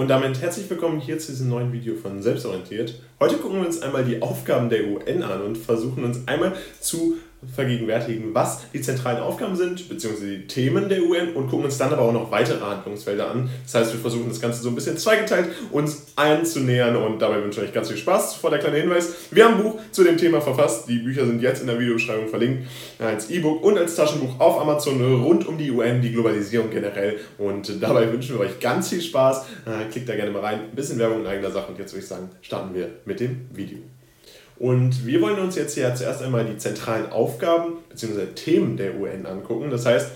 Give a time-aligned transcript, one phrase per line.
[0.00, 3.02] Und damit herzlich willkommen hier zu diesem neuen Video von Selbstorientiert.
[3.20, 7.18] Heute gucken wir uns einmal die Aufgaben der UN an und versuchen uns einmal zu
[7.54, 11.92] vergegenwärtigen, was die zentralen Aufgaben sind, beziehungsweise die Themen der UN und gucken uns dann
[11.92, 13.48] aber auch noch weitere Handlungsfelder an.
[13.64, 17.60] Das heißt, wir versuchen das Ganze so ein bisschen zweigeteilt uns anzunähern und dabei wünsche
[17.60, 18.34] ich euch ganz viel Spaß.
[18.34, 20.88] Vor der kleine Hinweis, wir haben ein Buch zu dem Thema verfasst.
[20.88, 22.66] Die Bücher sind jetzt in der Videobeschreibung verlinkt,
[22.98, 27.82] als E-Book und als Taschenbuch auf Amazon rund um die UN, die Globalisierung generell und
[27.82, 29.46] dabei wünschen wir euch ganz viel Spaß.
[29.66, 32.02] Äh, klickt da gerne mal rein, ein bisschen Werbung in eigener Sache und jetzt würde
[32.02, 33.78] ich sagen, starten wir mit dem Video.
[34.60, 38.26] Und wir wollen uns jetzt hier zuerst einmal die zentralen Aufgaben bzw.
[38.34, 39.70] Themen der UN angucken.
[39.70, 40.10] Das heißt,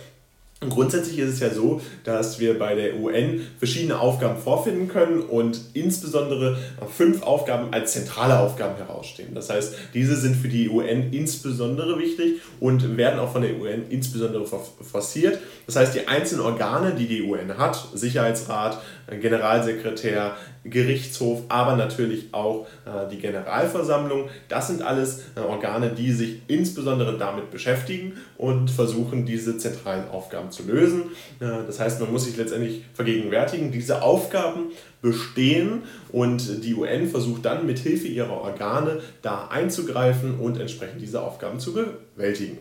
[0.68, 5.60] Grundsätzlich ist es ja so, dass wir bei der UN verschiedene Aufgaben vorfinden können und
[5.74, 6.56] insbesondere
[6.96, 9.34] fünf Aufgaben als zentrale Aufgaben herausstehen.
[9.34, 13.84] Das heißt, diese sind für die UN insbesondere wichtig und werden auch von der UN
[13.90, 15.38] insbesondere forciert.
[15.66, 18.80] Das heißt, die einzelnen Organe, die die UN hat, Sicherheitsrat,
[19.20, 24.30] Generalsekretär, Gerichtshof, aber natürlich auch äh, die Generalversammlung.
[24.48, 30.50] Das sind alles äh, Organe, die sich insbesondere damit beschäftigen und versuchen, diese zentralen Aufgaben
[30.50, 31.02] zu lösen.
[31.40, 34.70] Äh, das heißt, man muss sich letztendlich vergegenwärtigen, diese Aufgaben
[35.04, 41.20] bestehen und die UN versucht dann mit Hilfe ihrer Organe da einzugreifen und entsprechend diese
[41.20, 42.56] Aufgaben zu bewältigen.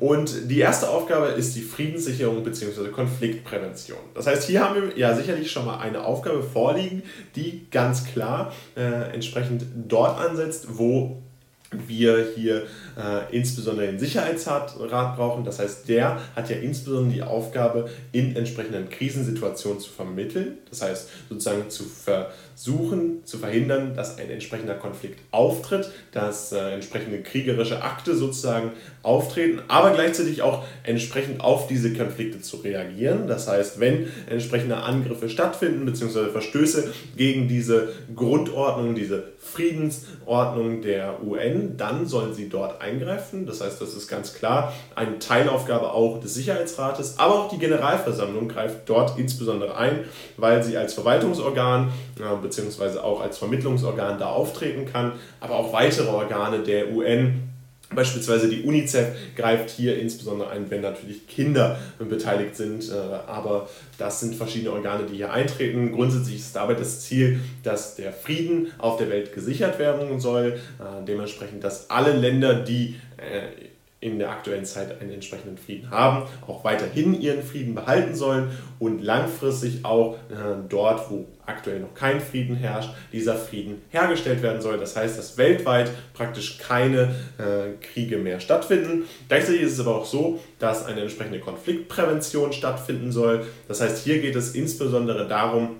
[0.00, 2.88] Und die erste Aufgabe ist die Friedenssicherung bzw.
[2.88, 3.98] Konfliktprävention.
[4.14, 7.04] Das heißt, hier haben wir ja sicherlich schon mal eine Aufgabe vorliegen,
[7.36, 11.22] die ganz klar äh, entsprechend dort ansetzt, wo
[11.70, 12.66] wir hier
[12.96, 15.44] äh, insbesondere den Sicherheitsrat brauchen.
[15.44, 20.58] Das heißt, der hat ja insbesondere die Aufgabe, in entsprechenden Krisensituationen zu vermitteln.
[20.70, 27.22] Das heißt, sozusagen zu versuchen, zu verhindern, dass ein entsprechender Konflikt auftritt, dass äh, entsprechende
[27.22, 28.72] kriegerische Akte sozusagen
[29.02, 33.26] auftreten, aber gleichzeitig auch entsprechend auf diese Konflikte zu reagieren.
[33.26, 41.57] Das heißt, wenn entsprechende Angriffe stattfinden, beziehungsweise Verstöße gegen diese Grundordnung, diese Friedensordnung der UN,
[41.76, 43.46] dann sollen sie dort eingreifen.
[43.46, 48.48] Das heißt, das ist ganz klar eine Teilaufgabe auch des Sicherheitsrates, aber auch die Generalversammlung
[48.48, 50.04] greift dort insbesondere ein,
[50.36, 56.08] weil sie als Verwaltungsorgan äh, beziehungsweise auch als Vermittlungsorgan da auftreten kann, aber auch weitere
[56.08, 57.47] Organe der UN
[57.94, 62.90] Beispielsweise die UNICEF greift hier insbesondere ein, wenn natürlich Kinder beteiligt sind.
[62.90, 62.94] Äh,
[63.26, 65.92] aber das sind verschiedene Organe, die hier eintreten.
[65.92, 70.58] Grundsätzlich ist dabei das Ziel, dass der Frieden auf der Welt gesichert werden soll.
[70.78, 73.67] Äh, dementsprechend, dass alle Länder, die äh,
[74.00, 79.02] in der aktuellen Zeit einen entsprechenden Frieden haben, auch weiterhin ihren Frieden behalten sollen und
[79.02, 84.78] langfristig auch äh, dort, wo aktuell noch kein Frieden herrscht, dieser Frieden hergestellt werden soll.
[84.78, 89.04] Das heißt, dass weltweit praktisch keine äh, Kriege mehr stattfinden.
[89.26, 93.46] Gleichzeitig ist es aber auch so, dass eine entsprechende Konfliktprävention stattfinden soll.
[93.66, 95.76] Das heißt, hier geht es insbesondere darum,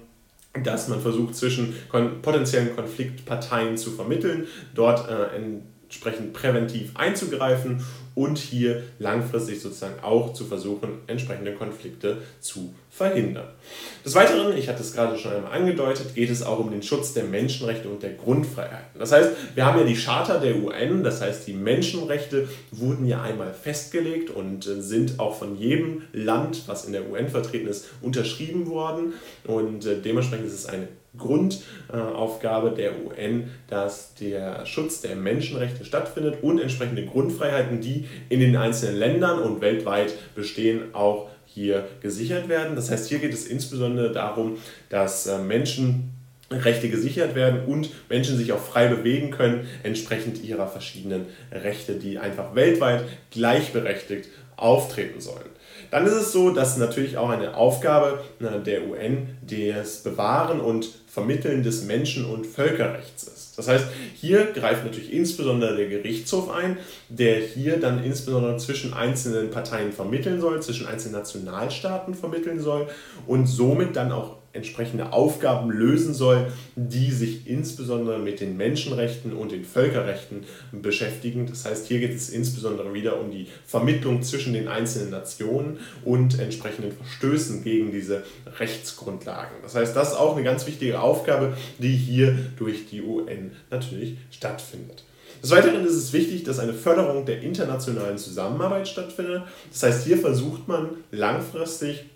[0.64, 5.36] dass man versucht, zwischen kon potenziellen Konfliktparteien zu vermitteln, dort äh,
[5.88, 7.82] entsprechend präventiv einzugreifen
[8.14, 13.46] und hier langfristig sozusagen auch zu versuchen, entsprechende Konflikte zu verhindern.
[14.04, 17.14] Des Weiteren, ich hatte es gerade schon einmal angedeutet, geht es auch um den Schutz
[17.14, 18.98] der Menschenrechte und der Grundfreiheiten.
[18.98, 23.22] Das heißt, wir haben ja die Charta der UN, das heißt, die Menschenrechte wurden ja
[23.22, 27.86] einmal festgelegt und äh, sind auch von jedem Land, was in der UN vertreten ist,
[28.02, 35.16] unterschrieben worden und äh, dementsprechend ist es eine Grundaufgabe der UN, dass der Schutz der
[35.16, 41.86] Menschenrechte stattfindet und entsprechende Grundfreiheiten, die in den einzelnen Ländern und weltweit bestehen, auch hier
[42.00, 42.76] gesichert werden.
[42.76, 44.58] Das heißt, hier geht es insbesondere darum,
[44.90, 46.14] dass äh, Menschen
[46.50, 52.18] Rechte gesichert werden und Menschen sich auch frei bewegen können, entsprechend ihrer verschiedenen Rechte, die
[52.18, 55.50] einfach weltweit gleichberechtigt auftreten sollen.
[55.90, 61.62] Dann ist es so, dass natürlich auch eine Aufgabe der UN das Bewahren und Vermitteln
[61.62, 63.58] des Menschen- und Völkerrechts ist.
[63.58, 66.76] Das heißt, hier greift natürlich insbesondere der Gerichtshof ein,
[67.08, 72.86] der hier dann insbesondere zwischen einzelnen Parteien vermitteln soll, zwischen einzelnen Nationalstaaten vermitteln soll
[73.26, 79.52] und somit dann auch entsprechende Aufgaben lösen soll, die sich insbesondere mit den Menschenrechten und
[79.52, 81.46] den Völkerrechten beschäftigen.
[81.46, 86.38] Das heißt, hier geht es insbesondere wieder um die Vermittlung zwischen den einzelnen Nationen und
[86.38, 88.24] entsprechenden Verstößen gegen diese
[88.58, 89.56] Rechtsgrundlagen.
[89.62, 94.18] Das heißt, das ist auch eine ganz wichtige Aufgabe, die hier durch die UN natürlich
[94.30, 95.04] stattfindet.
[95.42, 99.44] Des Weiteren ist es wichtig, dass eine Förderung der internationalen Zusammenarbeit stattfindet.
[99.70, 102.06] Das heißt, hier versucht man langfristig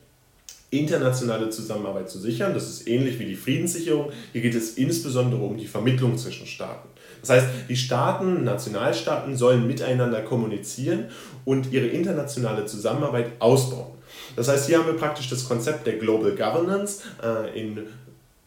[0.72, 2.54] internationale Zusammenarbeit zu sichern.
[2.54, 4.10] Das ist ähnlich wie die Friedenssicherung.
[4.32, 6.88] Hier geht es insbesondere um die Vermittlung zwischen Staaten.
[7.20, 11.06] Das heißt, die Staaten, Nationalstaaten sollen miteinander kommunizieren
[11.44, 13.92] und ihre internationale Zusammenarbeit ausbauen.
[14.34, 17.80] Das heißt, hier haben wir praktisch das Konzept der Global Governance äh, in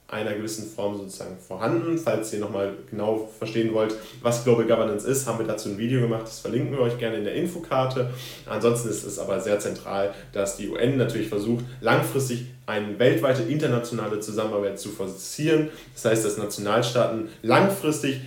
[0.07, 1.97] einer gewissen Form sozusagen vorhanden.
[1.97, 6.01] Falls ihr nochmal genau verstehen wollt, was Global Governance ist, haben wir dazu ein Video
[6.01, 8.11] gemacht, das verlinken wir euch gerne in der Infokarte.
[8.45, 14.19] Ansonsten ist es aber sehr zentral, dass die UN natürlich versucht, langfristig eine weltweite internationale
[14.19, 15.69] Zusammenarbeit zu forcieren.
[15.93, 18.21] Das heißt, dass Nationalstaaten langfristig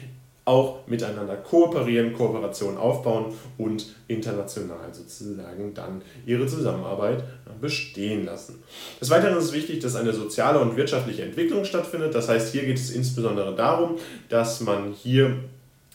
[0.49, 7.23] auch miteinander kooperieren, Kooperation aufbauen und international sozusagen dann ihre Zusammenarbeit
[7.61, 8.63] bestehen lassen.
[8.99, 12.15] Des Weiteren ist es wichtig, dass eine soziale und wirtschaftliche Entwicklung stattfindet.
[12.15, 13.97] Das heißt, hier geht es insbesondere darum,
[14.31, 15.37] dass man hier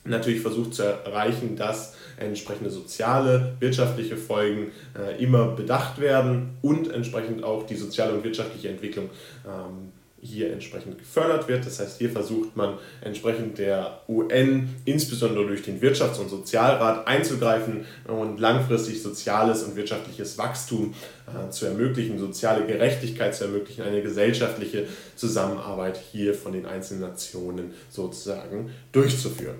[0.05, 7.43] natürlich versucht zu erreichen, dass entsprechende soziale, wirtschaftliche Folgen äh, immer bedacht werden und entsprechend
[7.43, 9.09] auch die soziale und wirtschaftliche Entwicklung
[9.45, 9.91] ähm,
[10.23, 11.65] hier entsprechend gefördert wird.
[11.65, 17.85] Das heißt, hier versucht man entsprechend der UN, insbesondere durch den Wirtschafts- und Sozialrat, einzugreifen
[18.07, 20.93] und langfristig soziales und wirtschaftliches Wachstum
[21.27, 27.73] äh, zu ermöglichen, soziale Gerechtigkeit zu ermöglichen, eine gesellschaftliche Zusammenarbeit hier von den einzelnen Nationen
[27.89, 29.57] sozusagen durchzuführen.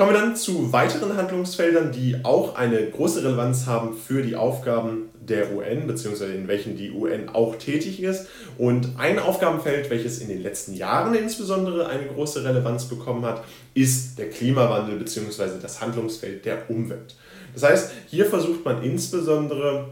[0.00, 5.10] Kommen wir dann zu weiteren Handlungsfeldern, die auch eine große Relevanz haben für die Aufgaben
[5.20, 8.26] der UN, beziehungsweise in welchen die UN auch tätig ist.
[8.56, 13.44] Und ein Aufgabenfeld, welches in den letzten Jahren insbesondere eine große Relevanz bekommen hat,
[13.74, 17.14] ist der Klimawandel, beziehungsweise das Handlungsfeld der Umwelt.
[17.52, 19.90] Das heißt, hier versucht man insbesondere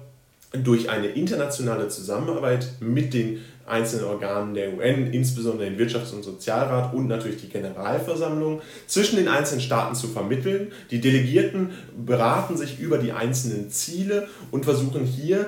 [0.52, 6.94] durch eine internationale Zusammenarbeit mit den einzelnen Organen der UN, insbesondere den Wirtschafts- und Sozialrat
[6.94, 10.72] und natürlich die Generalversammlung, zwischen den einzelnen Staaten zu vermitteln.
[10.90, 15.46] Die Delegierten beraten sich über die einzelnen Ziele und versuchen hier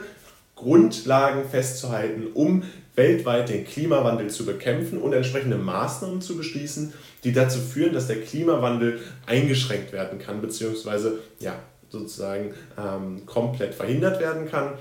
[0.55, 2.65] Grundlagen festzuhalten, um
[2.95, 6.93] weltweit den Klimawandel zu bekämpfen und entsprechende Maßnahmen zu beschließen,
[7.25, 11.55] die dazu führen, dass der Klimawandel eingeschränkt werden kann, beziehungsweise ja,
[11.89, 14.75] sozusagen ähm, komplett verhindert werden kann.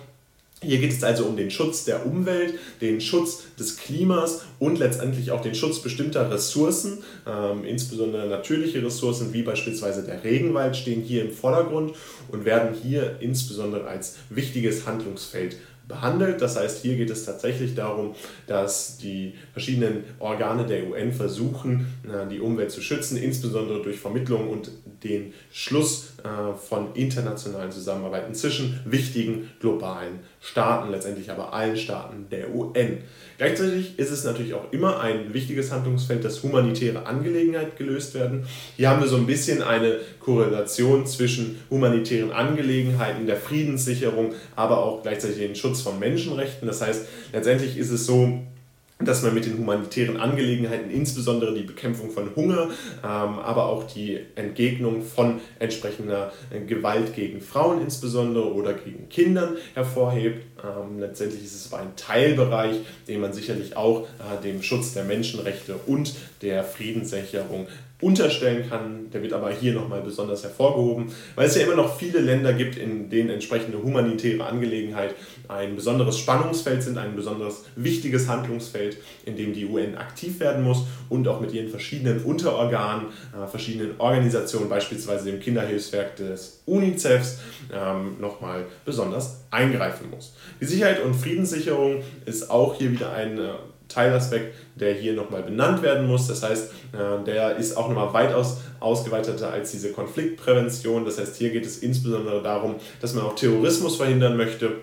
[0.61, 5.31] Hier geht es also um den Schutz der Umwelt, den Schutz des Klimas und letztendlich
[5.31, 11.23] auch den Schutz bestimmter Ressourcen, ähm, insbesondere natürliche Ressourcen wie beispielsweise der Regenwald stehen hier
[11.23, 11.93] im Vordergrund
[12.27, 15.55] und werden hier insbesondere als wichtiges Handlungsfeld
[15.87, 16.41] behandelt.
[16.41, 18.15] Das heißt, hier geht es tatsächlich darum,
[18.47, 24.49] dass die verschiedenen Organe der UN versuchen, äh, die Umwelt zu schützen, insbesondere durch Vermittlung
[24.49, 24.71] und
[25.03, 32.53] den Schluss äh, von internationalen Zusammenarbeiten zwischen wichtigen globalen Staaten, letztendlich aber allen Staaten der
[32.53, 32.99] UN.
[33.37, 38.45] Gleichzeitig ist es natürlich auch immer ein wichtiges Handlungsfeld, dass humanitäre Angelegenheiten gelöst werden.
[38.75, 45.03] Hier haben wir so ein bisschen eine Korrelation zwischen humanitären Angelegenheiten, der Friedenssicherung, aber auch
[45.03, 46.67] gleichzeitig den Schutz von Menschenrechten.
[46.67, 48.41] Das heißt, letztendlich ist es so,
[49.01, 52.69] dass man mit den humanitären Angelegenheiten, insbesondere die Bekämpfung von Hunger,
[53.01, 59.55] ähm, aber auch die Entgegnung von entsprechender äh, Gewalt gegen Frauen insbesondere oder gegen Kindern
[59.73, 60.45] hervorhebt.
[60.61, 62.75] Ähm, letztendlich ist es aber ein Teilbereich,
[63.07, 67.67] den man sicherlich auch äh, dem Schutz der Menschenrechte und der Friedenssicherung
[68.01, 69.09] unterstellen kann.
[69.11, 72.77] Der wird aber hier nochmal besonders hervorgehoben, weil es ja immer noch viele Länder gibt,
[72.77, 75.15] in denen entsprechende humanitäre Angelegenheit
[75.49, 80.85] ein besonderes Spannungsfeld sind, ein besonders wichtiges Handlungsfeld, in dem die UN aktiv werden muss
[81.09, 87.39] und auch mit ihren verschiedenen Unterorganen, äh, verschiedenen Organisationen, beispielsweise dem Kinderhilfswerk des UNICEFs,
[87.73, 90.35] ähm, nochmal besonders eingreifen muss.
[90.61, 93.49] Die Sicherheit und Friedenssicherung ist auch hier wieder ein äh,
[93.89, 96.27] Teilaspekt, der hier nochmal benannt werden muss.
[96.27, 101.03] Das heißt, äh, der ist auch nochmal weitaus ausgeweiteter als diese Konfliktprävention.
[101.05, 104.77] Das heißt, hier geht es insbesondere darum, dass man auch Terrorismus verhindern möchte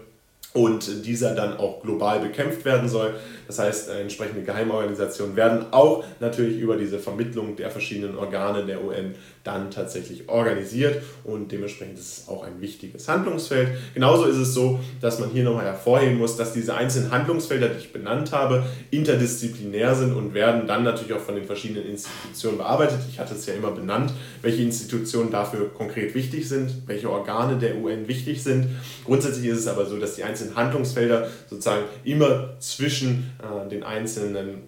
[0.57, 3.15] und dieser dann auch global bekämpft werden soll.
[3.47, 8.83] Das heißt, äh, entsprechende Geheimorganisationen werden auch natürlich über diese Vermittlung der verschiedenen Organe der
[8.83, 13.69] UN dann tatsächlich organisiert und dementsprechend ist es auch ein wichtiges Handlungsfeld.
[13.95, 17.79] Genauso ist es so, dass man hier nochmal hervorheben muss, dass diese einzelnen Handlungsfelder, die
[17.79, 22.99] ich benannt habe, interdisziplinär sind und werden dann natürlich auch von den verschiedenen Institutionen bearbeitet.
[23.09, 27.77] Ich hatte es ja immer benannt, welche Institutionen dafür konkret wichtig sind, welche Organe der
[27.77, 28.67] UN wichtig sind.
[29.05, 34.63] Grundsätzlich ist es aber so, dass die einzelnen Handlungsfelder sozusagen immer zwischen äh, den einzelnen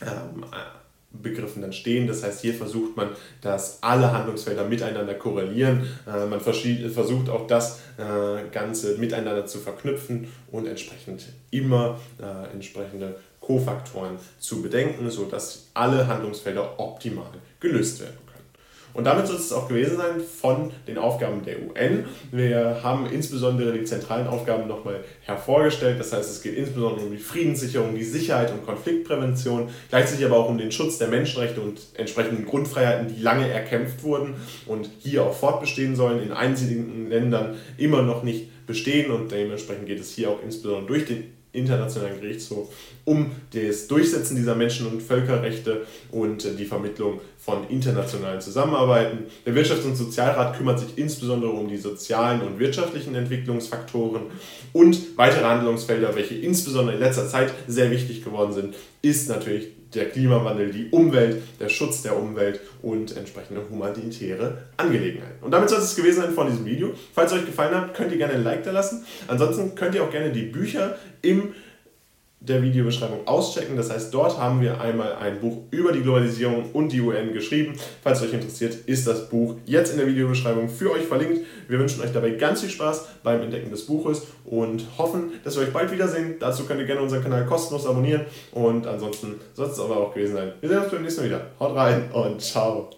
[0.00, 0.44] ähm,
[1.22, 2.06] Begriffen dann stehen.
[2.06, 5.86] Das heißt, hier versucht man, dass alle Handlungsfelder miteinander korrelieren.
[6.06, 13.16] Äh, man versucht auch das äh, Ganze miteinander zu verknüpfen und entsprechend immer äh, entsprechende
[13.40, 17.30] Kofaktoren zu bedenken, sodass alle Handlungsfelder optimal
[17.60, 18.23] gelöst werden.
[18.94, 22.04] Und damit soll es auch gewesen sein von den Aufgaben der UN.
[22.30, 25.98] Wir haben insbesondere die zentralen Aufgaben nochmal hervorgestellt.
[25.98, 30.48] Das heißt, es geht insbesondere um die Friedenssicherung, die Sicherheit und Konfliktprävention, gleichzeitig aber auch
[30.48, 34.34] um den Schutz der Menschenrechte und entsprechenden Grundfreiheiten, die lange erkämpft wurden
[34.66, 39.10] und hier auch fortbestehen sollen, in einzelnen Ländern immer noch nicht bestehen.
[39.10, 42.68] Und dementsprechend geht es hier auch insbesondere durch den Internationalen Gerichtshof
[43.04, 49.26] um das Durchsetzen dieser Menschen- und Völkerrechte und die Vermittlung von internationalen Zusammenarbeiten.
[49.44, 54.22] Der Wirtschafts- und Sozialrat kümmert sich insbesondere um die sozialen und wirtschaftlichen Entwicklungsfaktoren
[54.72, 60.10] und weitere Handlungsfelder, welche insbesondere in letzter Zeit sehr wichtig geworden sind, ist natürlich der
[60.10, 65.42] Klimawandel, die Umwelt, der Schutz der Umwelt und entsprechende humanitäre Angelegenheiten.
[65.42, 66.92] Und damit soll es gewesen sein von diesem Video.
[67.14, 69.04] Falls es euch gefallen hat, könnt ihr gerne ein Like da lassen.
[69.28, 71.54] Ansonsten könnt ihr auch gerne die Bücher im
[72.46, 73.76] der Videobeschreibung auschecken.
[73.76, 77.74] Das heißt, dort haben wir einmal ein Buch über die Globalisierung und die UN geschrieben.
[78.02, 81.40] Falls euch interessiert, ist das Buch jetzt in der Videobeschreibung für euch verlinkt.
[81.68, 85.62] Wir wünschen euch dabei ganz viel Spaß beim Entdecken des Buches und hoffen, dass wir
[85.62, 86.36] euch bald wiedersehen.
[86.38, 88.22] Dazu könnt ihr gerne unseren Kanal kostenlos abonnieren
[88.52, 90.52] und ansonsten soll es aber auch gewesen sein.
[90.60, 91.46] Wir sehen uns beim nächsten Mal wieder.
[91.58, 92.90] Haut rein und ciao.